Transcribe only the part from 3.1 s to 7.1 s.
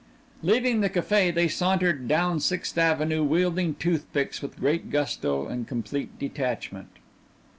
wielding toothpicks with great gusto and complete detachment.